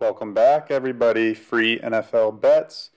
[0.00, 1.34] Welcome back, everybody.
[1.34, 2.88] Free NFL bets.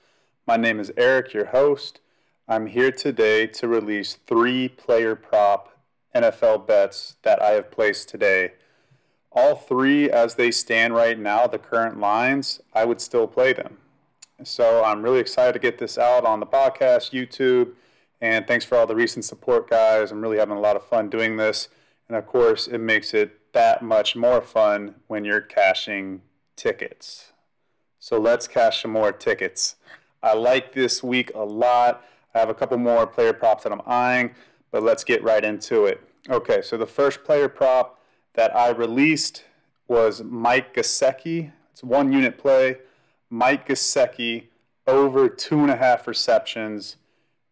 [0.48, 2.00] My name is Eric, your host.
[2.48, 5.78] I'm here today to release three player prop
[6.16, 8.54] NFL bets that I have placed today.
[9.34, 13.80] All three, as they stand right now, the current lines, I would still play them.
[14.46, 17.74] So I'm really excited to get this out on the podcast, YouTube,
[18.22, 20.10] and thanks for all the recent support, guys.
[20.10, 21.68] I'm really having a lot of fun doing this.
[22.08, 26.22] And of course, it makes it that much more fun when you're cashing
[26.56, 27.32] tickets.
[28.00, 29.76] So let's cash some more tickets.
[30.22, 32.04] I like this week a lot.
[32.34, 34.36] I have a couple more player props that I'm eyeing,
[34.72, 36.02] but let's get right into it.
[36.30, 38.00] Okay, so the first player prop
[38.34, 39.44] that I released
[39.88, 41.52] was Mike Gesicki.
[41.72, 42.78] It's one unit play.
[43.30, 44.46] Mike Gesicki
[44.88, 46.98] over two and a half receptions,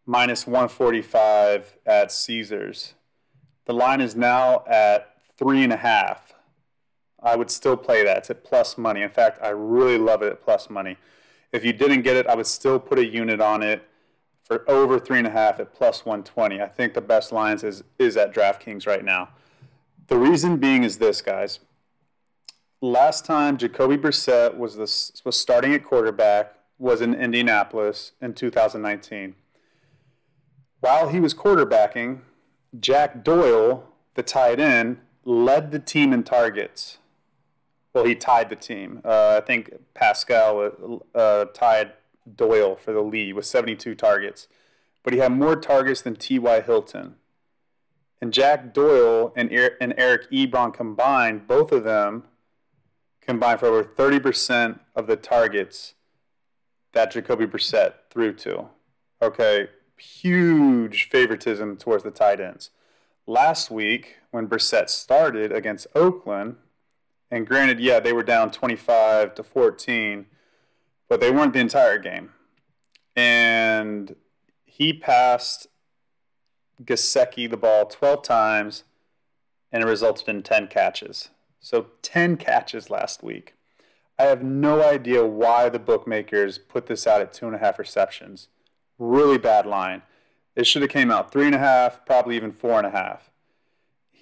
[0.06, 2.94] minus 145 at Caesars.
[3.66, 6.34] The line is now at three and a half.
[7.22, 8.18] I would still play that.
[8.18, 9.02] It's at plus money.
[9.02, 10.96] In fact, I really love it at plus money.
[11.52, 13.86] If you didn't get it, I would still put a unit on it
[14.42, 16.60] for over three and a half at plus 120.
[16.60, 19.30] I think the best lines is is at DraftKings right now.
[20.08, 21.60] The reason being is this, guys.
[22.80, 29.36] Last time Jacoby Brissett was the, was starting at quarterback was in Indianapolis in 2019.
[30.80, 32.22] While he was quarterbacking,
[32.80, 33.84] Jack Doyle,
[34.14, 36.98] the tight end, led the team in targets.
[37.94, 39.02] Well, he tied the team.
[39.04, 41.92] Uh, I think Pascal uh, tied
[42.36, 44.48] Doyle for the lead with 72 targets,
[45.02, 46.60] but he had more targets than T.Y.
[46.62, 47.16] Hilton.
[48.20, 52.24] And Jack Doyle and, and Eric Ebron combined, both of them
[53.20, 55.94] combined for over 30% of the targets
[56.92, 58.68] that Jacoby Brissett threw to.
[59.20, 62.70] Okay, huge favoritism towards the tight ends.
[63.26, 66.56] Last week, when Brissett started against Oakland,
[67.32, 70.26] and granted, yeah, they were down 25 to 14,
[71.08, 72.30] but they weren't the entire game.
[73.16, 74.14] And
[74.66, 75.66] he passed
[76.84, 78.84] Gesicki the ball 12 times,
[79.72, 81.30] and it resulted in 10 catches.
[81.58, 83.54] So 10 catches last week.
[84.18, 87.78] I have no idea why the bookmakers put this out at two and a half
[87.78, 88.48] receptions.
[88.98, 90.02] Really bad line.
[90.54, 93.31] It should have came out three and a half, probably even four and a half.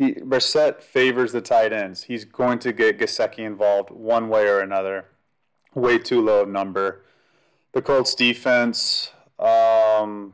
[0.00, 2.05] He Brissett favors the tight ends.
[2.05, 5.05] He's going to get Gesicki involved one way or another.
[5.75, 7.03] Way too low number.
[7.72, 10.33] The Colts defense, um,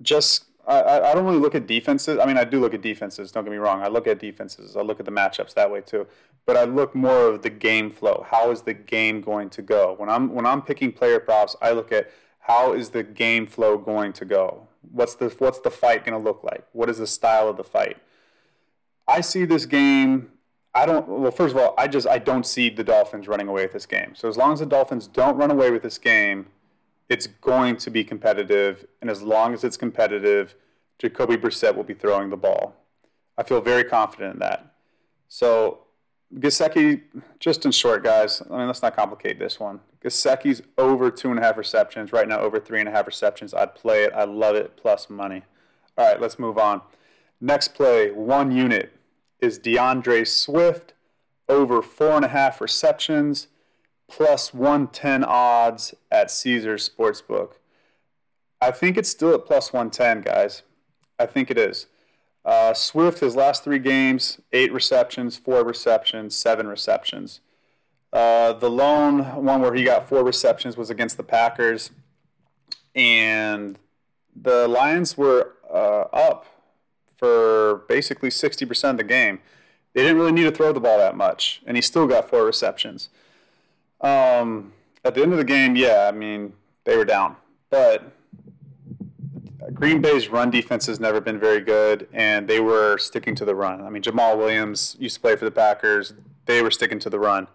[0.00, 2.18] just I, I don't really look at defenses.
[2.18, 3.30] I mean, I do look at defenses.
[3.30, 3.82] Don't get me wrong.
[3.82, 4.74] I look at defenses.
[4.74, 6.06] I look at the matchups that way too.
[6.46, 8.24] But I look more of the game flow.
[8.30, 9.96] How is the game going to go?
[9.98, 12.10] When I'm when I'm picking player props, I look at
[12.40, 14.68] how is the game flow going to go.
[14.90, 16.64] What's the what's the fight going to look like?
[16.72, 17.98] What is the style of the fight?
[19.08, 20.30] I see this game.
[20.74, 21.08] I don't.
[21.08, 23.86] Well, first of all, I just I don't see the Dolphins running away with this
[23.86, 24.14] game.
[24.14, 26.46] So as long as the Dolphins don't run away with this game,
[27.08, 30.54] it's going to be competitive, and as long as it's competitive,
[30.98, 32.76] Jacoby Brissett will be throwing the ball.
[33.38, 34.74] I feel very confident in that.
[35.28, 35.84] So
[36.34, 37.02] Gesicki,
[37.40, 38.42] just in short, guys.
[38.50, 39.80] I mean, let's not complicate this one.
[40.04, 43.54] Gesicki's over two and a half receptions right now, over three and a half receptions.
[43.54, 44.12] I'd play it.
[44.12, 44.76] I love it.
[44.76, 45.42] Plus money.
[45.96, 46.82] All right, let's move on.
[47.40, 48.92] Next play, one unit
[49.40, 50.94] is D'Andre Swift
[51.48, 53.48] over four and a half receptions
[54.08, 57.52] plus 110 odds at Caesars Sportsbook.
[58.60, 60.62] I think it's still at plus 110, guys.
[61.18, 61.86] I think it is.
[62.44, 67.40] Uh, Swift, his last three games, eight receptions, four receptions, seven receptions.
[68.12, 71.90] Uh, the lone one where he got four receptions was against the Packers,
[72.94, 73.78] and
[74.34, 76.46] the Lions were uh, up
[77.18, 79.40] for basically 60% of the game.
[79.92, 82.44] They didn't really need to throw the ball that much, and he still got four
[82.44, 83.08] receptions.
[84.00, 84.72] Um,
[85.04, 86.52] at the end of the game, yeah, I mean,
[86.84, 87.36] they were down.
[87.70, 88.12] But
[89.74, 93.54] Green Bay's run defense has never been very good, and they were sticking to the
[93.54, 93.82] run.
[93.82, 96.14] I mean, Jamaal Williams used to play for the Packers.
[96.46, 97.48] They were sticking to the run.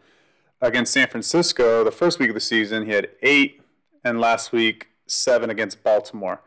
[0.61, 3.61] Against San Francisco, the first week of the season, he had eight,
[4.03, 6.41] and last week, seven against Baltimore.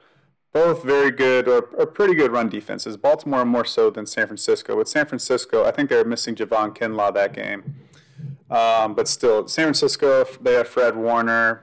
[0.56, 2.96] Both very good or, or pretty good run defenses.
[2.96, 4.74] Baltimore more so than San Francisco.
[4.74, 7.74] With San Francisco, I think they were missing Javon Kinlaw that game.
[8.50, 11.62] Um, but still, San Francisco, they have Fred Warner,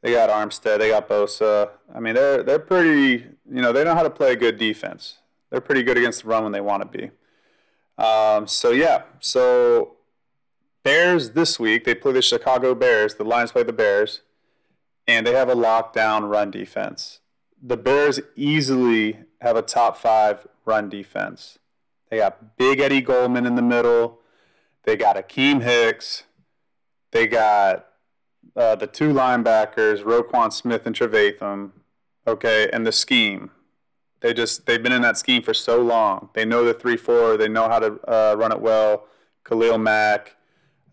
[0.00, 1.68] they got Armstead, they got Bosa.
[1.94, 3.26] I mean, they're they're pretty.
[3.46, 5.18] You know, they know how to play a good defense.
[5.50, 7.10] They're pretty good against the run when they want to be.
[8.02, 9.96] Um, so yeah, so
[10.82, 13.16] Bears this week they play the Chicago Bears.
[13.16, 14.22] The Lions play the Bears,
[15.06, 17.20] and they have a lockdown run defense.
[17.66, 21.58] The Bears easily have a top five run defense.
[22.10, 24.20] They got Big Eddie Goldman in the middle.
[24.82, 26.24] They got Akiem Hicks.
[27.10, 27.86] They got
[28.54, 31.70] uh, the two linebackers, Roquan Smith and Trevathan.
[32.26, 33.50] Okay, and the scheme.
[34.20, 36.28] They just they've been in that scheme for so long.
[36.34, 37.38] They know the three four.
[37.38, 39.06] They know how to uh, run it well.
[39.44, 40.36] Khalil Mack,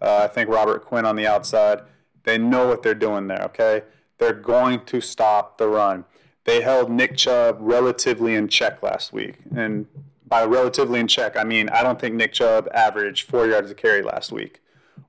[0.01, 1.81] uh, I think Robert Quinn on the outside.
[2.23, 3.41] They know what they're doing there.
[3.43, 3.83] Okay,
[4.19, 6.05] they're going to stop the run.
[6.45, 9.85] They held Nick Chubb relatively in check last week, and
[10.27, 13.75] by relatively in check, I mean I don't think Nick Chubb averaged four yards a
[13.75, 14.61] carry last week,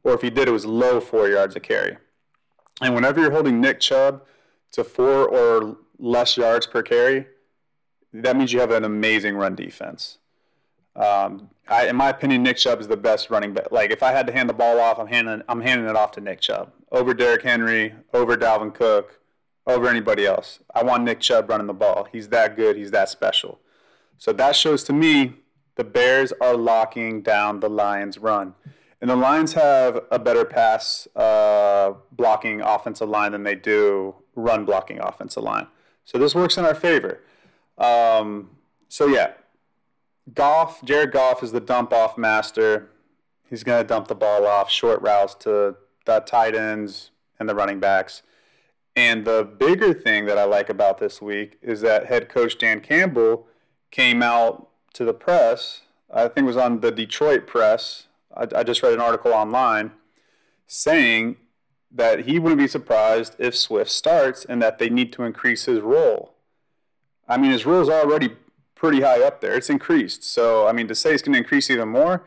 [0.05, 1.97] or if he did, it was low four yards a carry.
[2.81, 4.23] And whenever you're holding Nick Chubb
[4.73, 7.27] to four or less yards per carry,
[8.13, 10.19] that means you have an amazing run defense.
[10.95, 13.71] Um, I, in my opinion, Nick Chubb is the best running back.
[13.71, 16.13] Like if I had to hand the ball off, I'm handing I'm handing it off
[16.13, 19.19] to Nick Chubb over Derrick Henry, over Dalvin Cook,
[19.67, 20.61] over anybody else.
[20.75, 22.09] I want Nick Chubb running the ball.
[22.11, 22.77] He's that good.
[22.77, 23.61] He's that special.
[24.19, 25.35] So that shows to me
[25.77, 28.55] the Bears are locking down the Lions' run.
[29.01, 34.65] And the Lions have a better pass uh, blocking offensive line than they do run
[34.65, 35.67] blocking offensive line.
[36.05, 37.21] So this works in our favor.
[37.79, 38.51] Um,
[38.89, 39.33] so yeah,
[40.33, 42.91] Goff, Jared Goff is the dump off master.
[43.49, 45.77] He's going to dump the ball off, short routes to
[46.07, 48.23] the tight ends and the running backs.
[48.95, 52.81] And the bigger thing that I like about this week is that head coach Dan
[52.81, 53.47] Campbell
[53.91, 55.83] came out to the press.
[56.13, 58.07] I think it was on the Detroit press
[58.37, 59.93] I, I just read an article online
[60.67, 61.37] saying
[61.91, 65.81] that he wouldn't be surprised if Swift starts and that they need to increase his
[65.81, 66.33] role.
[67.29, 68.37] I mean, his role is already
[68.75, 69.55] pretty high up there.
[69.55, 70.25] It's increased.
[70.25, 72.25] So, I mean, to say it's going to increase even more,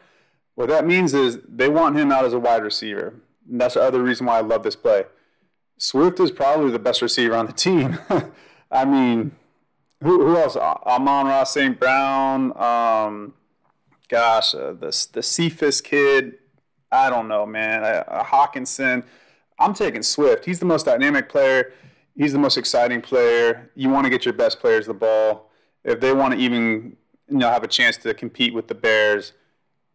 [0.53, 3.15] what that means is they want him out as a wide receiver.
[3.49, 5.05] And that's the other reason why I love this play.
[5.77, 7.99] Swift is probably the best receiver on the team.
[8.71, 9.35] I mean,
[10.01, 10.55] who, who else?
[10.55, 11.79] Amon-Ra St.
[11.79, 13.33] Brown, um,
[14.09, 16.35] gosh, uh, the the Cephus kid.
[16.91, 17.83] I don't know, man.
[17.83, 19.03] Uh, Hockenson.
[19.59, 20.45] I'm taking Swift.
[20.45, 21.73] He's the most dynamic player.
[22.15, 23.71] He's the most exciting player.
[23.75, 25.51] You want to get your best players the ball.
[25.83, 26.95] If they want to even
[27.29, 29.33] you know have a chance to compete with the Bears,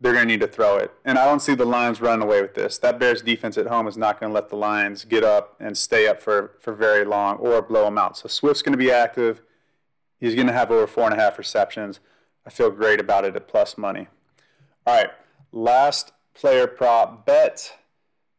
[0.01, 0.93] they're going to need to throw it.
[1.05, 2.79] And I don't see the Lions running away with this.
[2.79, 5.77] That Bears defense at home is not going to let the Lions get up and
[5.77, 8.17] stay up for, for very long or blow them out.
[8.17, 9.43] So Swift's going to be active.
[10.19, 12.01] He's going to have over four and a half receptions.
[12.47, 14.09] I feel great about it at plus money.
[14.87, 15.11] All right,
[15.53, 17.75] last player prop bet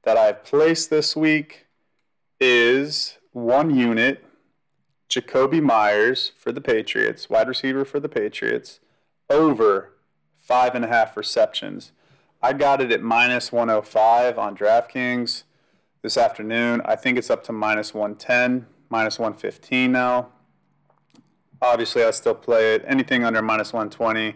[0.04, 1.68] that I've placed this week
[2.40, 4.26] is one unit
[5.08, 8.80] Jakobi Meyers for the Patriots, wide receiver for the Patriots,
[9.30, 9.92] over
[10.52, 11.92] five and a half receptions.
[12.42, 15.44] I got it at minus 105 on DraftKings
[16.02, 16.82] this afternoon.
[16.86, 20.30] I think it's up to minus 110, minus 115 now
[21.62, 22.84] obviously I still play it.
[22.88, 24.36] Anything under minus 120,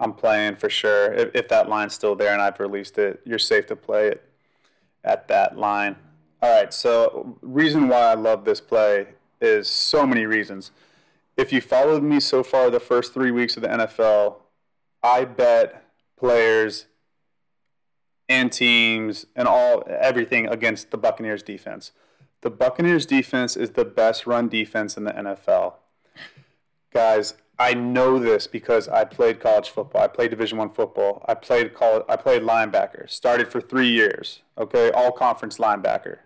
[0.00, 1.12] I'm playing for sure.
[1.12, 4.28] If, if that line's still there and I've released it, you're safe to play it
[5.04, 5.96] at that line.
[6.42, 9.08] All right, so reason why I love this play
[9.40, 10.70] is so many reasons.
[11.36, 14.36] If you followed me so far the first three weeks of the NFL,
[15.06, 15.84] I bet
[16.18, 16.86] players
[18.28, 21.92] and teams and all everything against the Buccaneers defense.
[22.40, 25.74] The Buccaneers defense is the best run defense in the NFL
[26.96, 30.00] guys, I know this because I played college football.
[30.02, 31.22] I played Division One football.
[31.28, 33.08] I played college, I played linebacker.
[33.10, 34.40] Started for three years.
[34.56, 36.18] Okay, all conference linebacker.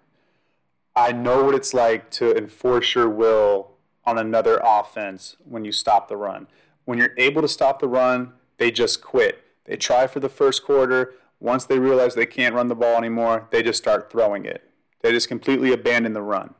[0.94, 3.72] I know what it's like to enforce your will
[4.04, 6.46] on another offense when you stop the run.
[6.84, 9.42] When you're able to stop the run, they just quit.
[9.64, 11.14] They try for the first quarter.
[11.40, 14.62] Once they realize they can't run the ball anymore, they just start throwing it.
[15.02, 16.54] They just completely abandon the run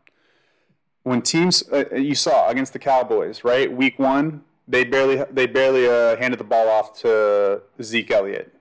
[1.03, 3.73] when teams uh, you saw against the Cowboys, right?
[3.73, 8.55] Week one, they barely they barely uh, handed the ball off to Zeke Elliott.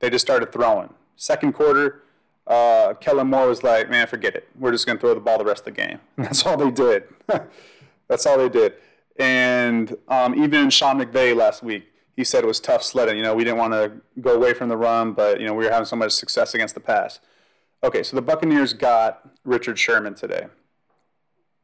[0.00, 0.94] They just started throwing.
[1.16, 2.02] Second quarter,
[2.46, 4.48] uh, Kellen Moore was like, "Man, forget it.
[4.58, 6.56] We're just going to throw the ball the rest of the game." And that's all
[6.56, 7.04] they did.
[8.08, 8.74] that's all they did.
[9.18, 11.86] And um, even Sean McVay last week,
[12.18, 13.16] he said it was tough sledding.
[13.16, 15.64] You know, we didn't want to go away from the run, but you know we
[15.64, 17.20] were having so much success against the pass.
[17.82, 20.48] Okay, so the Buccaneers got Richard Sherman today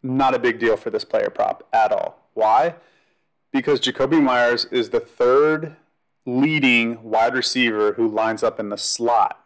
[0.04, 2.28] not a big deal for this player prop at all.
[2.34, 2.74] Why?
[3.52, 5.76] Because Jakobi Meyers is the third
[6.26, 9.40] leading wide receiver who lines up in the slot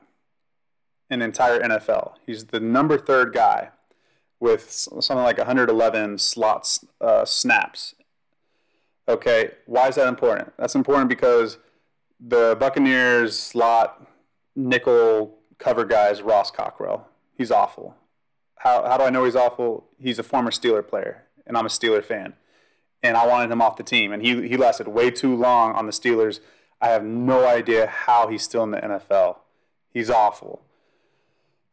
[1.08, 2.14] in the entire NFL.
[2.26, 3.70] He's the number third guy
[4.40, 7.94] with something like 111 slots uh, snaps.
[9.08, 10.52] Okay, why is that important?
[10.58, 11.58] That's important because
[12.20, 14.06] the Buccaneers slot
[14.54, 17.06] nickel cover guy is Ross Cockrell.
[17.34, 17.96] He's awful
[18.58, 19.84] how, how do I know he's awful?
[19.98, 22.34] He's a former Steeler player, and I'm a Steeler fan.
[23.02, 25.86] And I wanted him off the team, and he, he lasted way too long on
[25.86, 26.40] the Steelers.
[26.80, 29.36] I have no idea how he's still in the NFL.
[29.92, 30.62] He's awful.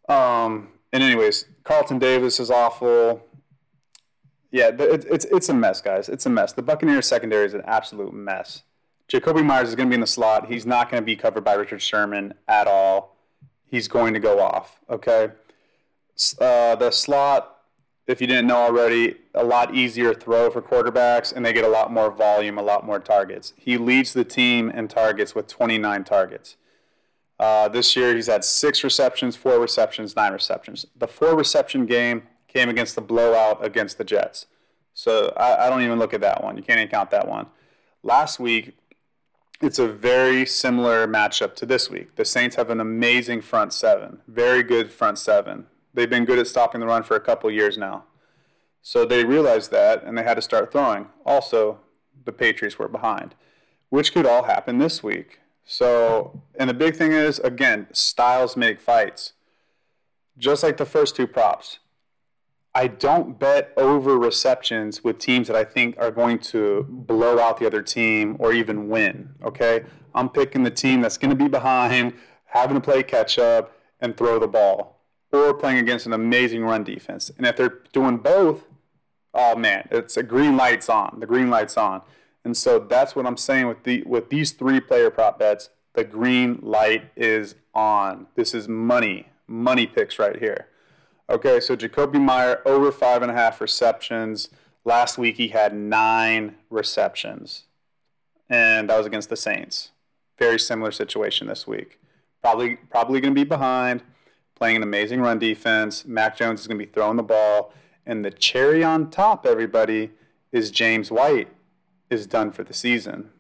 [0.08, 3.25] Um, and anyways, Carlton Davis is awful.
[4.56, 6.08] Yeah, it's it's a mess, guys.
[6.08, 6.54] It's a mess.
[6.54, 8.64] The Buccaneers secondary is an absolute mess.
[9.12, 10.50] Jakobi Meyers is going to be in the slot.
[10.50, 13.18] He's not going to be covered by Richard Sherman at all.
[13.66, 14.80] He's going to go off.
[14.90, 15.32] Okay.
[16.40, 17.58] Uh, the slot,
[18.08, 21.70] if you didn't know already, a lot easier throw for quarterbacks, and they get a
[21.70, 23.52] lot more volume, a lot more targets.
[23.58, 26.56] He leads the team in targets with 29 targets.
[27.38, 30.86] Uh, this year, he's had six receptions, four receptions, nine receptions.
[30.96, 32.24] The four reception game
[32.56, 34.46] came against the blowout against the Jets.
[34.94, 36.56] So I, I don't even look at that one.
[36.56, 37.48] You can't even count that one.
[38.02, 38.78] Last week,
[39.62, 42.16] it's a very similar matchup to this week.
[42.16, 45.66] The Saints have an amazing front seven, very good front seven.
[45.94, 48.06] They've been good at stopping the run for a couple years now.
[48.82, 51.08] So they realized that and they had to start throwing.
[51.26, 51.80] Also,
[52.24, 53.36] the Patriots were behind,
[53.90, 55.40] which could all happen this week.
[55.66, 59.34] So, and the big thing is, again, styles make fights.
[60.38, 61.80] Just like the first two props.
[62.78, 67.58] I don't bet over receptions with teams that I think are going to blow out
[67.58, 69.30] the other team or even win.
[69.42, 72.14] Okay, I'm picking the team that's going to be behind,
[72.48, 75.00] having to play catch up and throw the ball,
[75.32, 77.32] or playing against an amazing run defense.
[77.38, 78.66] And if they're doing both,
[79.34, 81.22] oh man, it's a green light's on.
[81.22, 82.02] The green light's on.
[82.44, 85.70] And so that's what I'm saying with the with these three player prop bets.
[85.94, 88.28] The green light is on.
[88.36, 90.68] This is money, money picks right here.
[91.28, 94.50] Okay, so Jakobi Meyer over five and a half receptions.
[94.84, 97.64] Last week he had nine receptions,
[98.48, 99.90] and that was against the Saints.
[100.38, 102.00] Very similar situation this week.
[102.44, 104.04] Probably probably going to be behind,
[104.54, 106.06] playing an amazing run defense.
[106.06, 107.74] Mac Jones is going to be throwing the ball,
[108.06, 110.12] and the cherry on top, everybody,
[110.52, 111.48] is James White
[112.12, 113.32] is done for the season.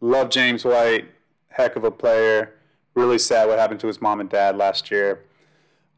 [0.00, 1.10] Love James White,
[1.48, 2.54] heck of a player.
[2.94, 5.24] Really sad what happened to his mom and dad last year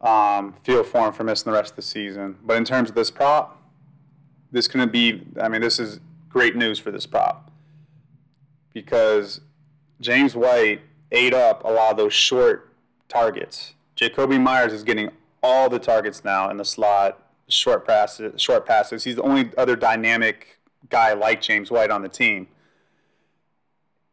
[0.02, 2.38] um, feel for him for missing the rest of the season.
[2.42, 3.60] But in terms of this prop,
[4.50, 7.50] this going to be, I mean, this is great news for this prop
[8.72, 9.40] because
[10.00, 10.80] James White
[11.10, 12.72] ate up a lot of those short
[13.08, 13.74] targets.
[13.96, 15.10] Jakobi Meyers is getting
[15.42, 17.18] all the targets now in the slot,
[17.48, 18.40] short passes.
[18.40, 19.04] Short passes.
[19.04, 22.48] He's the only other dynamic guy like James White on the team.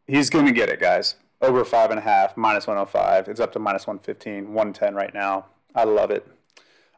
[0.06, 1.16] He's going to get it, guys.
[1.40, 3.28] Over five and a half, minus 105.
[3.28, 5.46] It's up to minus 115, 110 right now.
[5.74, 6.26] I love it.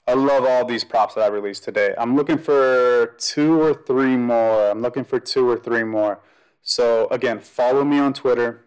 [0.06, 1.94] I love all these props that I released today.
[1.96, 4.70] I'm looking for two or three more.
[4.70, 6.20] I'm looking for two or three more.
[6.60, 8.64] So again, follow me on Twitter.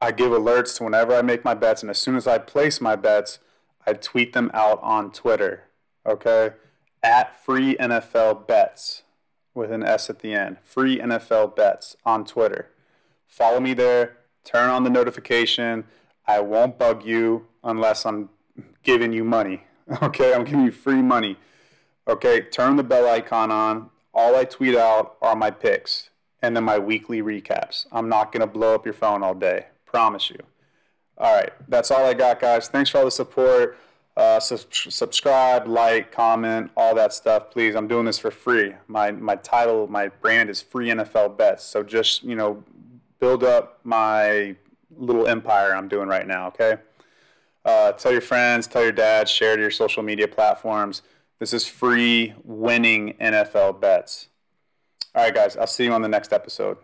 [0.00, 2.80] I give alerts to whenever I make my bets, and as soon as I place
[2.80, 3.38] my bets,
[3.86, 5.64] I tweet them out on Twitter.
[6.04, 6.50] Okay,
[7.02, 9.02] at free NFL bets
[9.54, 10.56] with an S at the end.
[10.64, 12.70] Free NFL bets on Twitter.
[13.28, 14.16] Follow me there.
[14.44, 15.84] Turn on the notification.
[16.26, 18.30] I won't bug you unless I'm
[18.82, 19.64] giving you money.
[20.00, 21.36] Okay, I'm giving you free money.
[22.08, 23.90] Okay, turn the bell icon on.
[24.14, 26.08] All I tweet out are my picks
[26.40, 27.86] and then my weekly recaps.
[27.92, 29.66] I'm not going to blow up your phone all day.
[29.84, 30.38] Promise you.
[31.18, 32.68] All right, that's all I got, guys.
[32.68, 33.76] Thanks for all the support.
[34.16, 37.74] Uh, su- subscribe, like, comment, all that stuff, please.
[37.74, 38.74] I'm doing this for free.
[38.86, 41.64] My my title, my brand is Free NFL Bets.
[41.64, 42.62] So just you know,
[43.20, 44.56] build up my
[44.96, 46.48] little empire I'm doing right now.
[46.48, 46.76] Okay.
[47.64, 51.02] Uh, tell your friends, tell your dad, share to your social media platforms.
[51.38, 54.28] This is free winning NFL bets.
[55.14, 56.78] All right, guys, I'll see you on the next episode.